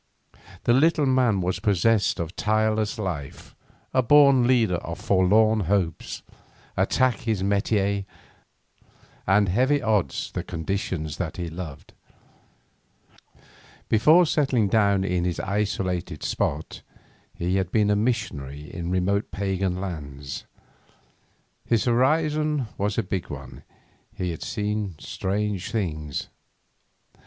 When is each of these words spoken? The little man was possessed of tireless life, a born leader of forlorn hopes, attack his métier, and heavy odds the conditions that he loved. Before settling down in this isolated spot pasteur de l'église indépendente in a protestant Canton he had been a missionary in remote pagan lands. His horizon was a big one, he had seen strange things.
The 0.63 0.73
little 0.73 1.05
man 1.05 1.41
was 1.41 1.59
possessed 1.59 2.19
of 2.19 2.35
tireless 2.35 2.97
life, 2.97 3.53
a 3.93 4.01
born 4.01 4.47
leader 4.47 4.77
of 4.77 4.99
forlorn 4.99 5.59
hopes, 5.59 6.23
attack 6.75 7.17
his 7.19 7.43
métier, 7.43 8.05
and 9.27 9.47
heavy 9.47 9.79
odds 9.79 10.31
the 10.31 10.41
conditions 10.43 11.17
that 11.17 11.37
he 11.37 11.49
loved. 11.49 11.93
Before 13.89 14.25
settling 14.25 14.69
down 14.69 15.03
in 15.03 15.21
this 15.25 15.39
isolated 15.39 16.23
spot 16.23 16.81
pasteur 16.81 16.81
de 16.81 16.81
l'église 16.81 16.81
indépendente 16.81 16.89
in 16.89 17.05
a 17.05 17.11
protestant 17.11 17.37
Canton 17.37 17.47
he 17.51 17.55
had 17.57 17.71
been 17.71 17.89
a 17.91 17.95
missionary 17.95 18.73
in 18.73 18.89
remote 18.89 19.29
pagan 19.31 19.79
lands. 19.79 20.45
His 21.63 21.85
horizon 21.85 22.67
was 22.75 22.97
a 22.97 23.03
big 23.03 23.29
one, 23.29 23.61
he 24.11 24.31
had 24.31 24.41
seen 24.41 24.95
strange 24.97 25.69
things. 25.71 26.27